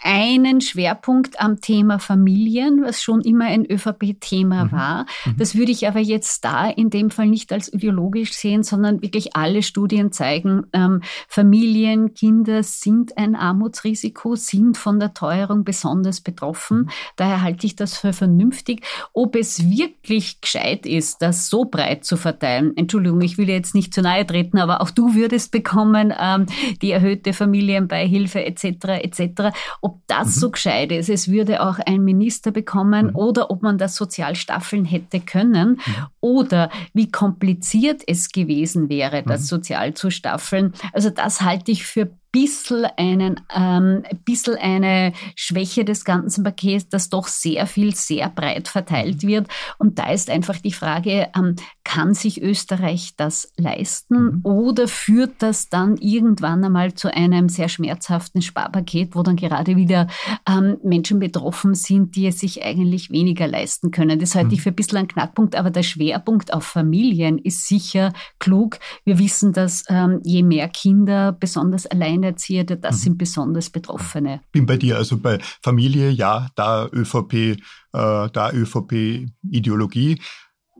einen 0.03 0.61
Schwerpunkt 0.61 1.39
am 1.39 1.61
Thema 1.61 1.99
Familien, 1.99 2.83
was 2.83 3.01
schon 3.01 3.21
immer 3.21 3.45
ein 3.45 3.65
ÖVP-Thema 3.65 4.65
mhm. 4.65 4.71
war. 4.71 5.05
Mhm. 5.25 5.37
Das 5.37 5.55
würde 5.55 5.71
ich 5.71 5.87
aber 5.87 5.99
jetzt 5.99 6.45
da 6.45 6.69
in 6.69 6.89
dem 6.89 7.09
Fall 7.09 7.27
nicht 7.27 7.51
als 7.51 7.73
ideologisch 7.73 8.33
sehen, 8.33 8.63
sondern 8.63 9.01
wirklich 9.01 9.35
alle 9.35 9.63
Studien 9.63 10.11
zeigen, 10.11 10.67
ähm, 10.73 11.01
Familien, 11.27 12.13
Kinder 12.13 12.61
sind 12.63 13.17
ein 13.17 13.35
Armutsrisiko, 13.35 14.35
sind 14.35 14.77
von 14.77 14.99
der 14.99 15.13
Teuerung 15.13 15.63
besonders 15.63 16.21
betroffen. 16.21 16.77
Mhm. 16.81 16.89
Daher 17.15 17.41
halte 17.41 17.65
ich 17.65 17.75
das 17.75 17.97
für 17.97 18.13
vernünftig. 18.13 18.85
Ob 19.13 19.35
es 19.35 19.69
wirklich 19.69 20.41
gescheit 20.41 20.85
ist, 20.85 21.21
das 21.21 21.49
so 21.49 21.65
breit 21.65 22.05
zu 22.05 22.17
verteilen, 22.17 22.75
Entschuldigung, 22.77 23.21
ich 23.21 23.37
will 23.37 23.49
jetzt 23.49 23.73
nicht 23.73 23.93
zu 23.93 24.01
nahe 24.01 24.25
treten, 24.25 24.59
aber 24.59 24.81
auch 24.81 24.91
du 24.91 25.15
würdest 25.15 25.51
bekommen 25.51 26.13
ähm, 26.19 26.45
die 26.81 26.91
erhöhte 26.91 27.33
Familienbeihilfe 27.33 28.45
etc. 28.45 28.65
etc. 29.01 29.55
Ob 29.81 29.94
ob 29.95 30.07
das 30.07 30.35
mhm. 30.35 30.39
so 30.39 30.51
gescheit 30.51 30.91
ist, 30.91 31.09
es 31.09 31.29
würde 31.29 31.61
auch 31.61 31.79
ein 31.79 32.03
Minister 32.03 32.51
bekommen 32.51 33.07
mhm. 33.07 33.15
oder 33.15 33.49
ob 33.49 33.61
man 33.61 33.77
das 33.77 33.95
sozial 33.95 34.35
staffeln 34.35 34.85
hätte 34.85 35.19
können 35.21 35.69
mhm. 35.71 36.05
oder 36.19 36.69
wie 36.93 37.09
kompliziert 37.09 38.03
es 38.05 38.29
gewesen 38.31 38.89
wäre, 38.89 39.23
das 39.23 39.41
mhm. 39.41 39.45
sozial 39.45 39.93
zu 39.93 40.09
staffeln. 40.11 40.73
Also 40.91 41.09
das 41.09 41.41
halte 41.41 41.71
ich 41.71 41.85
für 41.85 42.09
bisschen, 42.35 42.83
einen, 42.97 43.39
ähm, 43.55 44.03
ein 44.11 44.19
bisschen 44.25 44.57
eine 44.57 45.13
Schwäche 45.35 45.85
des 45.85 46.03
ganzen 46.03 46.43
Pakets, 46.43 46.89
dass 46.89 47.09
doch 47.09 47.29
sehr 47.29 47.65
viel 47.65 47.95
sehr 47.95 48.27
breit 48.27 48.67
verteilt 48.67 49.23
wird. 49.23 49.47
Und 49.77 49.99
da 49.99 50.11
ist 50.11 50.29
einfach 50.29 50.57
die 50.57 50.73
Frage, 50.73 51.29
ähm, 51.33 51.55
kann 51.85 52.13
sich 52.13 52.41
Österreich 52.41 53.13
das 53.15 53.53
leisten 53.55 54.15
mhm. 54.25 54.39
oder 54.43 54.89
führt 54.89 55.35
das 55.39 55.69
dann 55.69 55.95
irgendwann 55.95 56.61
einmal 56.65 56.93
zu 56.93 57.13
einem 57.13 57.47
sehr 57.47 57.69
schmerzhaften 57.69 58.41
Sparpaket, 58.41 59.15
wo 59.15 59.23
dann 59.23 59.37
gerade 59.37 59.77
wieder 59.77 60.07
ähm, 60.45 60.77
Menschen 60.83 61.19
betroffen 61.19 61.73
sind, 61.73 62.17
die 62.17 62.27
es 62.27 62.41
sich 62.41 62.65
eigentlich 62.65 63.11
weniger 63.11 63.47
leisten 63.47 63.91
können. 63.91 64.19
Das 64.19 64.35
halte 64.35 64.47
mhm. 64.47 64.53
ich 64.55 64.61
für 64.61 64.69
ein 64.69 64.75
bisschen 64.75 64.97
ein 64.97 65.07
Knackpunkt, 65.07 65.55
aber 65.55 65.69
der 65.69 65.83
Schwerpunkt 65.83 66.53
auf 66.53 66.65
Familien 66.65 67.37
ist 67.37 67.65
sicher 67.65 68.11
klug. 68.39 68.77
Wir 69.05 69.19
wissen, 69.19 69.53
dass 69.53 69.85
ähm, 69.87 70.19
je 70.25 70.43
mehr 70.43 70.67
Kinder 70.67 71.31
besonders 71.31 71.85
alleine 71.85 72.24
Alleinerziehende, 72.25 72.77
das 72.77 72.97
mhm. 72.97 73.01
sind 73.01 73.17
besonders 73.17 73.69
Betroffene. 73.69 74.41
Bin 74.51 74.65
bei 74.65 74.77
dir, 74.77 74.97
also 74.97 75.17
bei 75.17 75.39
Familie, 75.61 76.09
ja, 76.09 76.49
da 76.55 76.87
ÖVP, 76.87 77.33
äh, 77.33 77.57
da 77.91 78.51
ÖVP-Ideologie. 78.51 80.21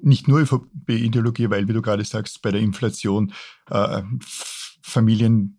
Nicht 0.02 0.28
nur 0.28 0.40
ÖVP-Ideologie, 0.40 1.50
weil, 1.50 1.68
wie 1.68 1.74
du 1.74 1.82
gerade 1.82 2.04
sagst, 2.04 2.42
bei 2.42 2.52
der 2.52 2.62
Inflation 2.62 3.34
äh, 3.70 4.02
Familien 4.82 5.55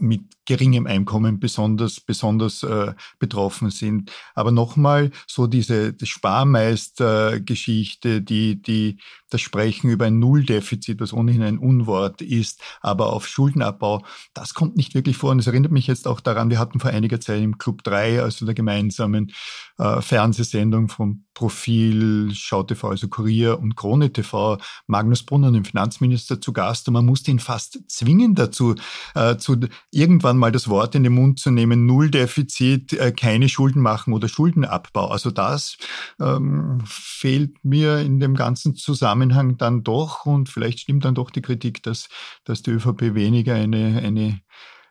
mit 0.00 0.22
geringem 0.46 0.86
Einkommen 0.86 1.38
besonders, 1.40 2.00
besonders 2.00 2.62
äh, 2.62 2.94
betroffen 3.18 3.68
sind. 3.70 4.10
Aber 4.34 4.50
nochmal, 4.50 5.10
so 5.26 5.46
diese 5.46 5.94
Sparmeister-Geschichte, 6.02 8.22
die, 8.22 8.62
die, 8.62 8.98
das 9.30 9.40
Sprechen 9.40 9.90
über 9.90 10.06
ein 10.06 10.18
Nulldefizit, 10.18 11.00
was 11.00 11.12
ohnehin 11.12 11.42
ein 11.42 11.58
Unwort 11.58 12.22
ist, 12.22 12.62
aber 12.80 13.12
auf 13.12 13.28
Schuldenabbau, 13.28 14.04
das 14.34 14.54
kommt 14.54 14.76
nicht 14.76 14.94
wirklich 14.94 15.16
vor. 15.16 15.32
Und 15.32 15.40
es 15.40 15.46
erinnert 15.46 15.72
mich 15.72 15.86
jetzt 15.86 16.08
auch 16.08 16.20
daran, 16.20 16.50
wir 16.50 16.58
hatten 16.58 16.80
vor 16.80 16.90
einiger 16.90 17.20
Zeit 17.20 17.42
im 17.42 17.58
Club 17.58 17.84
3, 17.84 18.22
also 18.22 18.46
der 18.46 18.54
gemeinsamen 18.54 19.32
äh, 19.78 20.00
Fernsehsendung 20.00 20.88
vom 20.88 21.24
Profil, 21.38 22.30
Schau 22.34 22.64
TV, 22.64 22.88
also 22.88 23.06
Kurier 23.06 23.60
und 23.60 23.76
Krone 23.76 24.12
TV, 24.12 24.58
Magnus 24.88 25.22
Brunner, 25.22 25.52
den 25.52 25.64
Finanzminister, 25.64 26.40
zu 26.40 26.52
Gast. 26.52 26.88
Und 26.88 26.94
man 26.94 27.06
musste 27.06 27.30
ihn 27.30 27.38
fast 27.38 27.78
zwingen 27.86 28.34
dazu, 28.34 28.74
äh, 29.14 29.36
zu 29.36 29.56
irgendwann 29.92 30.36
mal 30.36 30.50
das 30.50 30.68
Wort 30.68 30.96
in 30.96 31.04
den 31.04 31.12
Mund 31.12 31.38
zu 31.38 31.52
nehmen, 31.52 31.86
Nulldefizit, 31.86 32.92
äh, 32.94 33.12
keine 33.12 33.48
Schulden 33.48 33.82
machen 33.82 34.14
oder 34.14 34.26
Schuldenabbau. 34.26 35.06
Also 35.06 35.30
das 35.30 35.76
ähm, 36.20 36.80
fehlt 36.84 37.64
mir 37.64 38.00
in 38.00 38.18
dem 38.18 38.34
ganzen 38.34 38.74
Zusammenhang 38.74 39.56
dann 39.58 39.84
doch 39.84 40.26
und 40.26 40.48
vielleicht 40.48 40.80
stimmt 40.80 41.04
dann 41.04 41.14
doch 41.14 41.30
die 41.30 41.42
Kritik, 41.42 41.84
dass, 41.84 42.08
dass 42.42 42.62
die 42.62 42.72
ÖVP 42.72 43.14
weniger 43.14 43.54
eine, 43.54 44.02
eine, 44.02 44.40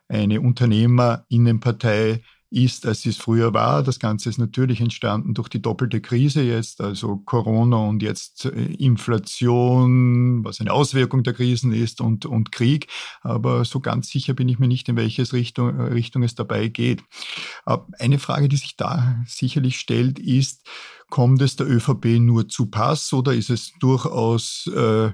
eine 0.08 0.40
Unternehmerinnenpartei 0.40 2.22
ist, 2.50 2.86
als 2.86 3.04
es 3.04 3.18
früher 3.18 3.52
war. 3.52 3.82
Das 3.82 3.98
Ganze 3.98 4.28
ist 4.28 4.38
natürlich 4.38 4.80
entstanden 4.80 5.34
durch 5.34 5.48
die 5.48 5.60
doppelte 5.60 6.00
Krise 6.00 6.42
jetzt, 6.42 6.80
also 6.80 7.18
Corona 7.18 7.76
und 7.76 8.02
jetzt 8.02 8.46
äh, 8.46 8.50
Inflation, 8.74 10.44
was 10.44 10.60
eine 10.60 10.72
Auswirkung 10.72 11.22
der 11.22 11.34
Krisen 11.34 11.72
ist 11.72 12.00
und, 12.00 12.24
und 12.24 12.50
Krieg. 12.52 12.88
Aber 13.20 13.64
so 13.64 13.80
ganz 13.80 14.08
sicher 14.08 14.34
bin 14.34 14.48
ich 14.48 14.58
mir 14.58 14.68
nicht, 14.68 14.88
in 14.88 14.96
welche 14.96 15.30
Richtung, 15.32 15.78
Richtung 15.80 16.22
es 16.22 16.34
dabei 16.34 16.68
geht. 16.68 17.02
Äh, 17.66 17.76
eine 17.98 18.18
Frage, 18.18 18.48
die 18.48 18.56
sich 18.56 18.76
da 18.76 19.22
sicherlich 19.26 19.78
stellt, 19.78 20.18
ist, 20.18 20.66
Kommt 21.10 21.40
es 21.40 21.56
der 21.56 21.66
ÖVP 21.66 22.20
nur 22.20 22.48
zu 22.48 22.66
Pass 22.66 23.12
oder 23.12 23.32
ist 23.32 23.48
es 23.48 23.72
durchaus 23.80 24.66
äh, 24.74 25.10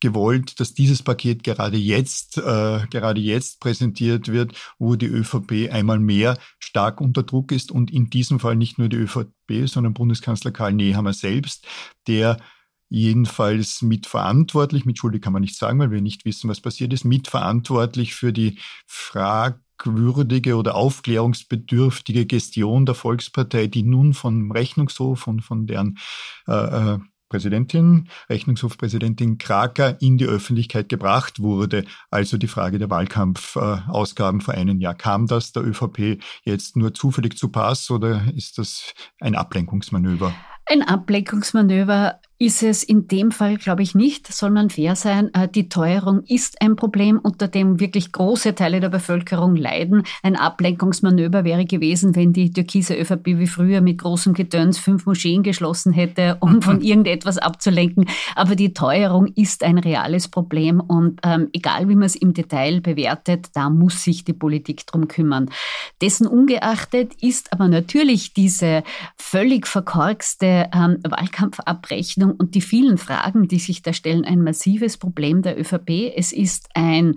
gewollt, 0.00 0.58
dass 0.58 0.74
dieses 0.74 1.02
Paket 1.02 1.44
gerade 1.44 1.76
jetzt, 1.76 2.38
äh, 2.38 2.86
gerade 2.90 3.20
jetzt 3.20 3.60
präsentiert 3.60 4.28
wird, 4.28 4.52
wo 4.78 4.96
die 4.96 5.06
ÖVP 5.06 5.70
einmal 5.72 6.00
mehr 6.00 6.36
stark 6.58 7.00
unter 7.00 7.22
Druck 7.22 7.52
ist 7.52 7.70
und 7.70 7.92
in 7.92 8.10
diesem 8.10 8.40
Fall 8.40 8.56
nicht 8.56 8.78
nur 8.78 8.88
die 8.88 8.96
ÖVP, 8.96 9.66
sondern 9.66 9.94
Bundeskanzler 9.94 10.50
Karl 10.50 10.72
Nehammer 10.72 11.12
selbst, 11.12 11.66
der 12.08 12.38
jedenfalls 12.88 13.82
mitverantwortlich, 13.82 14.84
mit 14.84 14.98
Schuldig 14.98 15.22
kann 15.22 15.32
man 15.32 15.42
nicht 15.42 15.56
sagen, 15.56 15.78
weil 15.78 15.90
wir 15.90 16.00
nicht 16.00 16.24
wissen, 16.24 16.48
was 16.48 16.60
passiert 16.60 16.92
ist, 16.92 17.04
mitverantwortlich 17.04 18.14
für 18.14 18.32
die 18.32 18.58
Frage, 18.86 19.60
fragwürdige 19.76 20.56
oder 20.56 20.74
aufklärungsbedürftige 20.74 22.26
Gestion 22.26 22.86
der 22.86 22.94
Volkspartei, 22.94 23.66
die 23.66 23.82
nun 23.82 24.14
vom 24.14 24.50
Rechnungshof 24.50 25.26
und 25.26 25.42
von 25.42 25.66
deren 25.66 25.98
äh, 26.48 26.52
äh, 26.94 26.98
Präsidentin, 27.28 28.08
Rechnungshofpräsidentin 28.30 29.38
Kraker 29.38 30.00
in 30.00 30.16
die 30.16 30.26
Öffentlichkeit 30.26 30.88
gebracht 30.88 31.40
wurde. 31.40 31.84
Also 32.08 32.38
die 32.38 32.46
Frage 32.46 32.78
der 32.78 32.88
Wahlkampfausgaben 32.88 34.40
vor 34.40 34.54
einem 34.54 34.80
Jahr. 34.80 34.94
Kam 34.94 35.26
das 35.26 35.50
der 35.50 35.64
ÖVP 35.64 36.22
jetzt 36.44 36.76
nur 36.76 36.94
zufällig 36.94 37.36
zu 37.36 37.48
Pass 37.48 37.90
oder 37.90 38.32
ist 38.36 38.58
das 38.58 38.94
ein 39.20 39.34
Ablenkungsmanöver? 39.34 40.32
Ein 40.66 40.82
Ablenkungsmanöver 40.82 42.20
ist 42.38 42.62
es 42.62 42.82
in 42.82 43.08
dem 43.08 43.30
Fall, 43.30 43.56
glaube 43.56 43.82
ich, 43.82 43.94
nicht, 43.94 44.30
soll 44.30 44.50
man 44.50 44.68
fair 44.68 44.94
sein. 44.94 45.32
Äh, 45.32 45.48
die 45.48 45.70
Teuerung 45.70 46.22
ist 46.24 46.60
ein 46.60 46.76
Problem, 46.76 47.18
unter 47.18 47.48
dem 47.48 47.80
wirklich 47.80 48.12
große 48.12 48.54
Teile 48.54 48.80
der 48.80 48.90
Bevölkerung 48.90 49.56
leiden. 49.56 50.02
Ein 50.22 50.36
Ablenkungsmanöver 50.36 51.44
wäre 51.44 51.64
gewesen, 51.64 52.14
wenn 52.14 52.34
die 52.34 52.50
türkise 52.50 52.94
ÖVP 52.94 53.38
wie 53.38 53.46
früher 53.46 53.80
mit 53.80 53.98
großem 53.98 54.34
Gedöns 54.34 54.78
fünf 54.78 55.06
Moscheen 55.06 55.42
geschlossen 55.42 55.92
hätte, 55.94 56.36
um 56.40 56.60
von 56.66 56.82
irgendetwas 56.82 57.38
abzulenken. 57.38 58.06
Aber 58.34 58.54
die 58.54 58.74
Teuerung 58.74 59.28
ist 59.28 59.64
ein 59.64 59.78
reales 59.78 60.28
Problem 60.28 60.80
und 60.80 61.20
ähm, 61.24 61.48
egal 61.54 61.88
wie 61.88 61.94
man 61.94 62.04
es 62.04 62.16
im 62.16 62.34
Detail 62.34 62.82
bewertet, 62.82 63.46
da 63.54 63.70
muss 63.70 64.04
sich 64.04 64.24
die 64.24 64.34
Politik 64.34 64.86
drum 64.86 65.08
kümmern. 65.08 65.48
Dessen 66.02 66.26
ungeachtet 66.26 67.14
ist 67.22 67.52
aber 67.54 67.68
natürlich 67.68 68.34
diese 68.34 68.82
völlig 69.16 69.66
verkorkste 69.66 70.68
ähm, 70.74 70.98
Wahlkampfabrechnung 71.02 72.25
Entscheidung 72.26 72.36
und 72.38 72.54
die 72.54 72.60
vielen 72.60 72.98
Fragen, 72.98 73.48
die 73.48 73.58
sich 73.58 73.82
da 73.82 73.92
stellen, 73.92 74.24
ein 74.24 74.42
massives 74.42 74.96
Problem 74.96 75.42
der 75.42 75.58
ÖVP. 75.58 76.12
Es 76.16 76.32
ist 76.32 76.68
ein 76.74 77.16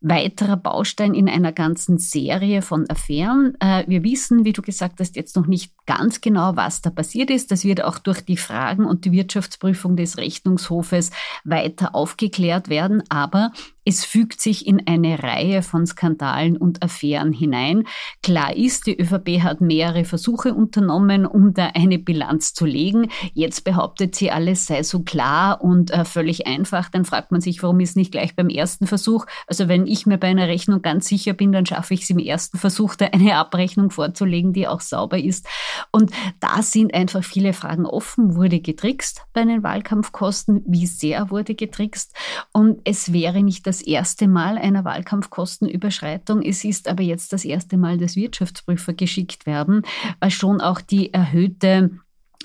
weiterer 0.00 0.56
Baustein 0.56 1.14
in 1.14 1.28
einer 1.28 1.52
ganzen 1.52 1.98
Serie 1.98 2.62
von 2.62 2.88
Affären. 2.88 3.54
Äh, 3.60 3.84
wir 3.88 4.04
wissen, 4.04 4.44
wie 4.44 4.52
du 4.52 4.62
gesagt 4.62 5.00
hast, 5.00 5.16
jetzt 5.16 5.36
noch 5.36 5.46
nicht 5.46 5.72
ganz 5.86 6.20
genau, 6.20 6.56
was 6.56 6.82
da 6.82 6.90
passiert 6.90 7.30
ist. 7.30 7.50
Das 7.50 7.64
wird 7.64 7.82
auch 7.82 7.98
durch 7.98 8.20
die 8.20 8.36
Fragen 8.36 8.84
und 8.84 9.04
die 9.04 9.12
Wirtschaftsprüfung 9.12 9.96
des 9.96 10.18
Rechnungshofes 10.18 11.10
weiter 11.44 11.94
aufgeklärt 11.94 12.68
werden. 12.68 13.02
Aber 13.08 13.52
es 13.88 14.04
fügt 14.04 14.40
sich 14.40 14.66
in 14.66 14.84
eine 14.88 15.22
Reihe 15.22 15.62
von 15.62 15.86
Skandalen 15.86 16.56
und 16.56 16.82
Affären 16.82 17.32
hinein. 17.32 17.84
Klar 18.20 18.56
ist, 18.56 18.88
die 18.88 19.00
ÖVP 19.00 19.42
hat 19.42 19.60
mehrere 19.60 20.04
Versuche 20.04 20.54
unternommen, 20.54 21.24
um 21.24 21.54
da 21.54 21.66
eine 21.66 22.00
Bilanz 22.00 22.52
zu 22.52 22.66
legen. 22.66 23.08
Jetzt 23.32 23.62
behauptet 23.62 24.16
sie, 24.16 24.32
alles 24.32 24.66
sei 24.66 24.82
so 24.82 25.02
klar 25.02 25.62
und 25.62 25.92
äh, 25.92 26.04
völlig 26.04 26.48
einfach. 26.48 26.90
Dann 26.90 27.04
fragt 27.04 27.30
man 27.30 27.40
sich, 27.40 27.62
warum 27.62 27.78
ist 27.78 27.96
nicht 27.96 28.10
gleich 28.10 28.34
beim 28.34 28.48
ersten 28.48 28.88
Versuch? 28.88 29.24
Also 29.46 29.68
wenn 29.68 29.86
ich 29.86 30.04
mir 30.04 30.18
bei 30.18 30.26
einer 30.26 30.48
Rechnung 30.48 30.82
ganz 30.82 31.06
sicher 31.06 31.32
bin, 31.32 31.52
dann 31.52 31.64
schaffe 31.64 31.94
ich 31.94 32.02
es 32.02 32.10
im 32.10 32.18
ersten 32.18 32.58
Versuch, 32.58 32.96
da 32.96 33.06
eine 33.06 33.36
Abrechnung 33.36 33.90
vorzulegen, 33.90 34.52
die 34.52 34.66
auch 34.66 34.80
sauber 34.80 35.18
ist. 35.18 35.46
Und 35.90 36.10
da 36.40 36.62
sind 36.62 36.94
einfach 36.94 37.24
viele 37.24 37.52
Fragen 37.52 37.86
offen. 37.86 38.36
Wurde 38.36 38.60
getrickst 38.60 39.24
bei 39.32 39.44
den 39.44 39.62
Wahlkampfkosten? 39.62 40.62
Wie 40.66 40.86
sehr 40.86 41.30
wurde 41.30 41.54
getrickst? 41.54 42.14
Und 42.52 42.80
es 42.84 43.12
wäre 43.12 43.42
nicht 43.42 43.66
das 43.66 43.82
erste 43.82 44.28
Mal 44.28 44.58
einer 44.58 44.84
Wahlkampfkostenüberschreitung. 44.84 46.42
Es 46.42 46.64
ist 46.64 46.88
aber 46.88 47.02
jetzt 47.02 47.32
das 47.32 47.44
erste 47.44 47.76
Mal, 47.76 47.98
dass 47.98 48.16
Wirtschaftsprüfer 48.16 48.92
geschickt 48.94 49.46
werden, 49.46 49.82
weil 50.20 50.30
schon 50.30 50.60
auch 50.60 50.80
die 50.80 51.12
erhöhte 51.12 51.90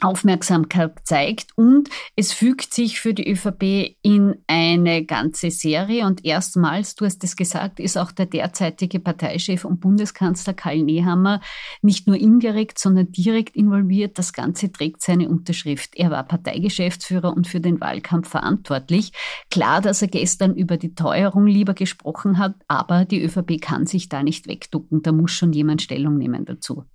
Aufmerksamkeit 0.02 1.00
zeigt 1.04 1.50
und 1.56 1.90
es 2.16 2.34
fügt 2.34 2.74
sich 2.74 3.00
für 3.00 3.14
die 3.14 3.30
ÖVP 3.30 3.96
in 4.02 4.36
eine 4.48 5.06
ganze 5.06 5.52
Serie 5.52 6.06
und 6.06 6.26
erstmals, 6.26 6.96
du 6.96 7.06
hast 7.06 7.24
es 7.24 7.36
gesagt, 7.36 7.80
ist 7.80 7.98
auch 7.98 8.12
der 8.12 8.26
derzeitige 8.26 9.00
Parteichef 9.00 9.66
und 9.66 9.80
Bundeskanzler 9.80 10.54
Karl 10.54 10.84
Nehammer 10.84 11.42
nicht 11.82 12.08
nur 12.08 12.18
indirekt, 12.18 12.80
sondern 12.80 13.12
direkt 13.12 13.56
involviert. 13.56 14.18
Das 14.18 14.34
Ganze 14.34 14.72
trägt 14.72 15.02
seine 15.02 15.30
Unterschrift. 15.30 15.96
Er 15.96 16.12
war 16.12 16.24
Parteigeschäftsführer 16.24 17.36
und 17.36 17.48
für 17.48 17.60
den 17.60 17.80
Wahlkampf 17.80 18.30
verantwortlich. 18.30 19.12
Klar, 19.50 19.82
dass 19.82 20.02
er 20.02 20.08
gestern 20.08 20.56
über 20.56 20.78
die 20.78 20.96
Teuerung 20.96 21.48
lieber 21.48 21.74
gesprochen 21.74 22.38
hat, 22.38 22.56
aber 22.68 23.06
die 23.06 23.24
ÖVP 23.24 23.62
kann 23.62 23.86
sich 23.86 24.10
da 24.10 24.24
nicht 24.24 24.48
wegducken. 24.48 25.02
Da 25.02 25.12
muss 25.12 25.32
schon 25.32 25.54
jemand 25.54 25.82
Stellung 25.82 26.18
nehmen 26.18 26.46
dazu. 26.46 26.86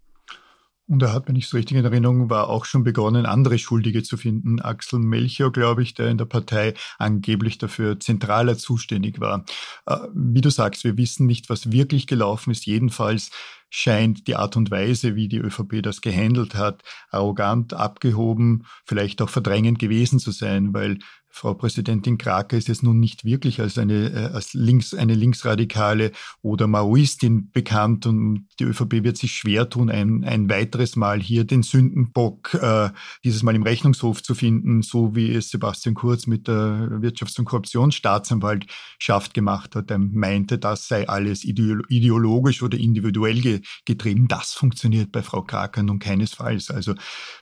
Und 0.89 1.03
er 1.03 1.13
hat, 1.13 1.27
wenn 1.27 1.35
ich 1.35 1.47
es 1.47 1.55
richtig 1.55 1.77
in 1.77 1.85
Erinnerung 1.85 2.31
war, 2.31 2.49
auch 2.49 2.65
schon 2.65 2.85
begonnen, 2.85 3.27
andere 3.27 3.59
Schuldige 3.59 4.05
zu 4.05 4.17
finden. 4.17 4.61
Axel 4.61 5.01
Melchior, 5.01 5.51
glaube 5.51 5.83
ich, 5.83 5.95
der 5.95 6.09
in 6.09 6.19
der 6.19 6.27
Partei 6.27 6.75
angeblich 6.99 7.59
dafür 7.59 7.99
zentraler 7.99 8.57
zuständig 8.57 9.19
war. 9.19 9.45
Äh, 9.87 9.97
wie 10.15 10.41
du 10.41 10.51
sagst, 10.51 10.85
wir 10.85 10.97
wissen 10.97 11.27
nicht, 11.27 11.51
was 11.51 11.73
wirklich 11.73 12.07
gelaufen 12.07 12.53
ist. 12.53 12.67
Jedenfalls 12.67 13.31
scheint 13.69 14.29
die 14.29 14.37
Art 14.37 14.57
und 14.57 14.71
Weise, 14.71 15.17
wie 15.17 15.27
die 15.27 15.39
ÖVP 15.39 15.83
das 15.83 16.01
gehandelt 16.01 16.55
hat, 16.55 16.85
arrogant, 17.11 17.75
abgehoben, 17.75 18.65
vielleicht 18.85 19.21
auch 19.23 19.29
verdrängend 19.29 19.81
gewesen 19.81 20.21
zu 20.21 20.31
sein, 20.31 20.73
weil 20.73 20.99
Frau 21.37 21.53
Präsidentin 21.53 22.17
Krake 22.17 22.57
ist 22.57 22.69
jetzt 22.69 22.83
nun 22.83 22.99
nicht 22.99 23.27
wirklich 23.27 23.61
als 23.61 23.77
eine, 23.77 24.11
äh, 24.11 24.35
als 24.35 24.55
links, 24.55 24.95
eine 24.95 25.15
Linksradikale 25.15 26.13
oder 26.41 26.67
Maoistin 26.67 27.51
bekannt 27.51 28.07
und 28.07 28.47
die 28.59 28.65
ÖVP 28.65 29.05
wird 29.05 29.19
sich 29.19 29.33
schwer 29.33 29.69
tun, 29.69 29.91
ein, 29.91 30.25
ein 30.25 30.49
weiteres 30.49 30.97
Mal 30.97 31.21
hier 31.21 31.45
den 31.45 31.63
Sündenbock 31.63 32.55
äh, 32.55 32.89
dieses 33.23 33.43
Mal 33.43 33.55
im 33.55 33.65
Rechnungshof 33.65 34.23
zu 34.23 34.35
finden, 34.35 34.81
so 34.81 35.15
wie 35.15 35.31
es 35.31 35.51
Sebastian 35.51 35.95
Kurz 35.95 36.27
mit 36.27 36.49
der 36.49 36.89
Wirtschafts- 37.03 37.39
und 37.39 37.45
Korruptionsstaatsanwaltschaft 37.45 39.35
gemacht 39.35 39.77
hat. 39.77 39.91
Er 39.91 39.99
meinte, 39.99 40.59
das 40.59 40.89
sei 40.89 41.07
alles 41.07 41.45
ideologisch 41.45 42.63
oder 42.63 42.79
individuell 42.79 43.61
getrieben. 43.85 44.27
Das 44.27 44.55
funktioniert 44.55 45.13
bei 45.13 45.23
Frau 45.23 45.43
Krake 45.43 45.83
nun 45.83 45.99
keinesfalls. 45.99 46.71
Also 46.71 46.95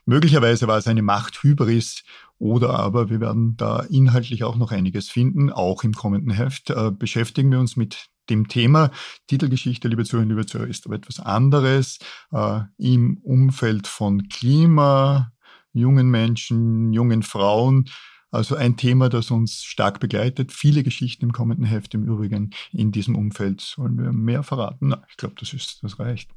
möglicherweise 0.05 0.67
war 0.67 0.79
es 0.79 0.89
eine 0.89 1.03
Machthybris 1.03 2.03
oder 2.39 2.79
aber 2.79 3.11
wir 3.11 3.21
werden 3.21 3.57
da 3.57 3.81
inhaltlich 3.81 4.45
auch 4.45 4.57
noch 4.57 4.73
einiges 4.73 5.09
finden. 5.09 5.51
Auch 5.51 5.85
im 5.85 5.93
kommenden 5.93 6.31
Heft 6.31 6.71
äh, 6.71 6.91
beschäftigen 6.91 7.51
wir 7.51 7.61
uns 7.61 7.77
mit 7.77 8.09
dem 8.31 8.49
Thema. 8.49 8.91
Titelgeschichte, 9.27 9.89
liebe 9.89 10.05
Zuhörerinnen, 10.05 10.37
liebe 10.37 10.47
Zuhörer, 10.47 10.69
ist 10.69 10.87
aber 10.87 10.97
etwas 10.97 11.21
anderes. 11.21 11.99
Äh, 12.33 12.61
Im 12.79 13.19
Umfeld 13.19 13.87
von 13.87 14.29
Klima, 14.29 15.33
jungen 15.73 16.11
Menschen, 16.11 16.93
jungen 16.93 17.23
Frauen. 17.23 17.87
Also 18.31 18.57
ein 18.57 18.77
Thema, 18.77 19.09
das 19.09 19.31
uns 19.31 19.63
stark 19.63 20.01
begleitet. 20.01 20.51
Viele 20.51 20.83
Geschichten 20.83 21.27
im 21.27 21.33
kommenden 21.33 21.65
Heft 21.65 21.95
im 21.95 22.05
Übrigen 22.05 22.51
in 22.73 22.91
diesem 22.91 23.15
Umfeld. 23.15 23.61
Sollen 23.61 23.97
wir 23.97 24.13
mehr 24.13 24.43
verraten? 24.43 24.89
Na, 24.89 25.05
ich 25.09 25.17
glaube, 25.17 25.37
das 25.39 25.53
ist, 25.53 25.85
das 25.85 26.01
reicht. 26.01 26.31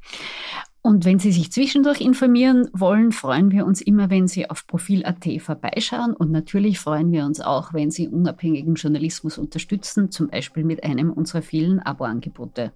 Und 0.87 1.03
wenn 1.03 1.19
Sie 1.19 1.33
sich 1.33 1.51
zwischendurch 1.51 1.99
informieren 1.99 2.69
wollen, 2.71 3.11
freuen 3.11 3.51
wir 3.51 3.65
uns 3.65 3.81
immer, 3.81 4.09
wenn 4.09 4.29
Sie 4.29 4.49
auf 4.49 4.65
Profil.at 4.67 5.27
vorbeischauen. 5.41 6.13
Und 6.13 6.31
natürlich 6.31 6.79
freuen 6.79 7.11
wir 7.11 7.25
uns 7.25 7.41
auch, 7.41 7.73
wenn 7.73 7.91
Sie 7.91 8.07
unabhängigen 8.07 8.75
Journalismus 8.75 9.37
unterstützen, 9.37 10.11
zum 10.11 10.29
Beispiel 10.29 10.63
mit 10.63 10.85
einem 10.85 11.11
unserer 11.11 11.41
vielen 11.41 11.81
Abo-Angebote. 11.81 12.71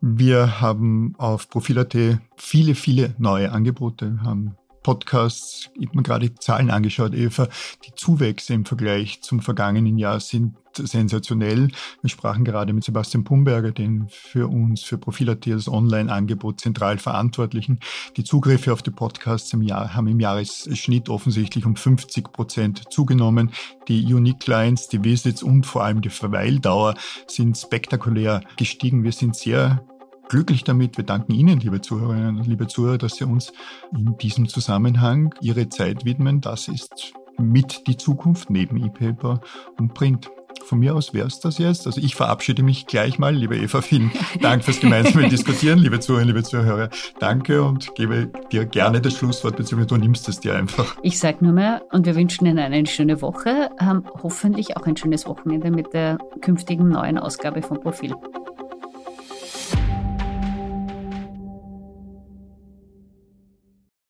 Wir 0.00 0.62
haben 0.62 1.14
auf 1.18 1.50
Profil.at 1.50 1.94
viele, 2.36 2.74
viele 2.74 3.14
neue 3.18 3.52
Angebote. 3.52 4.20
Haben 4.22 4.56
Podcasts, 4.84 5.70
ich 5.74 5.88
habe 5.88 5.96
mir 5.96 6.02
gerade 6.04 6.28
die 6.28 6.34
Zahlen 6.36 6.70
angeschaut, 6.70 7.14
Eva, 7.14 7.48
die 7.84 7.94
Zuwächse 7.96 8.54
im 8.54 8.64
Vergleich 8.64 9.22
zum 9.22 9.40
vergangenen 9.40 9.98
Jahr 9.98 10.20
sind 10.20 10.54
sensationell. 10.76 11.68
Wir 12.02 12.10
sprachen 12.10 12.44
gerade 12.44 12.72
mit 12.72 12.84
Sebastian 12.84 13.24
Pumberger, 13.24 13.72
den 13.72 14.06
für 14.08 14.48
uns, 14.48 14.82
für 14.82 14.98
Profil.at 14.98 15.46
das 15.46 15.68
Online-Angebot 15.68 16.60
zentral 16.60 16.98
Verantwortlichen. 16.98 17.80
Die 18.16 18.24
Zugriffe 18.24 18.72
auf 18.72 18.82
die 18.82 18.90
Podcasts 18.90 19.52
im 19.52 19.62
Jahr 19.62 19.94
haben 19.94 20.08
im 20.08 20.20
Jahresschnitt 20.20 21.08
offensichtlich 21.08 21.64
um 21.64 21.76
50 21.76 22.32
Prozent 22.32 22.92
zugenommen. 22.92 23.52
Die 23.88 24.12
Unique 24.12 24.40
Clients, 24.40 24.88
die 24.88 25.02
Visits 25.02 25.42
und 25.42 25.64
vor 25.64 25.84
allem 25.84 26.00
die 26.00 26.10
Verweildauer 26.10 26.94
sind 27.26 27.56
spektakulär 27.56 28.42
gestiegen. 28.56 29.04
Wir 29.04 29.12
sind 29.12 29.36
sehr 29.36 29.84
glücklich 30.28 30.64
damit. 30.64 30.96
Wir 30.96 31.04
danken 31.04 31.32
Ihnen, 31.32 31.60
liebe 31.60 31.80
Zuhörerinnen 31.80 32.38
und 32.38 32.46
liebe 32.46 32.66
Zuhörer, 32.66 32.98
dass 32.98 33.16
Sie 33.16 33.24
uns 33.24 33.52
in 33.92 34.16
diesem 34.18 34.48
Zusammenhang 34.48 35.34
Ihre 35.40 35.68
Zeit 35.68 36.04
widmen. 36.04 36.40
Das 36.40 36.68
ist 36.68 37.12
mit 37.38 37.86
die 37.86 37.96
Zukunft 37.96 38.50
neben 38.50 38.84
E-Paper 38.84 39.40
und 39.78 39.94
Print. 39.94 40.30
Von 40.64 40.78
mir 40.78 40.94
aus 40.94 41.12
wäre 41.12 41.26
es 41.26 41.40
das 41.40 41.58
jetzt. 41.58 41.86
Also 41.86 42.00
ich 42.00 42.14
verabschiede 42.14 42.62
mich 42.62 42.86
gleich 42.86 43.18
mal. 43.18 43.34
Liebe 43.34 43.56
Eva, 43.56 43.82
vielen 43.82 44.10
Dank 44.40 44.64
fürs 44.64 44.80
gemeinsame 44.80 45.28
Diskutieren. 45.28 45.78
Liebe 45.78 46.00
Zuhörerinnen, 46.00 46.34
liebe 46.34 46.46
Zuhörer, 46.46 46.88
danke 47.18 47.62
und 47.62 47.94
gebe 47.96 48.30
dir 48.50 48.64
gerne 48.64 49.00
das 49.00 49.14
Schlusswort, 49.14 49.56
beziehungsweise 49.56 49.88
du 49.88 49.96
nimmst 49.96 50.28
es 50.28 50.40
dir 50.40 50.54
einfach. 50.54 50.96
Ich 51.02 51.18
sage 51.18 51.44
nur 51.44 51.52
mehr 51.52 51.82
und 51.90 52.06
wir 52.06 52.14
wünschen 52.14 52.46
Ihnen 52.46 52.58
eine 52.58 52.86
schöne 52.86 53.20
Woche, 53.20 53.70
haben 53.78 54.04
hoffentlich 54.22 54.76
auch 54.76 54.86
ein 54.86 54.96
schönes 54.96 55.26
Wochenende 55.26 55.70
mit 55.70 55.92
der 55.92 56.18
künftigen 56.40 56.88
neuen 56.88 57.18
Ausgabe 57.18 57.60
von 57.60 57.80
Profil. 57.80 58.14